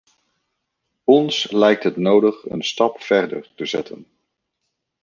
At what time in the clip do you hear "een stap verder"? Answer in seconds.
2.49-3.51